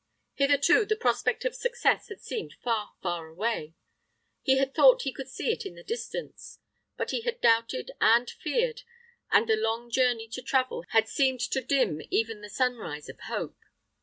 Hitherto 0.33 0.83
the 0.83 0.95
prospect 0.95 1.45
of 1.45 1.53
success 1.53 2.09
had 2.09 2.19
seemed 2.23 2.55
far, 2.63 2.93
far 3.03 3.27
away; 3.27 3.75
he 4.41 4.57
had 4.57 4.73
thought 4.73 5.03
he 5.03 5.13
could 5.13 5.27
see 5.29 5.51
it 5.51 5.63
in 5.63 5.75
the 5.75 5.83
distance; 5.83 6.57
but 6.97 7.11
he 7.11 7.21
had 7.21 7.39
doubted, 7.39 7.91
and 8.01 8.27
feared, 8.27 8.81
and 9.31 9.47
the 9.47 9.55
long 9.55 9.91
journey 9.91 10.27
to 10.29 10.41
travel 10.41 10.85
had 10.89 11.07
seemed 11.07 11.41
to 11.41 11.61
dim 11.61 12.01
even 12.09 12.41
the 12.41 12.49
sunrise 12.49 13.09
of 13.09 13.19
hope. 13.19 13.59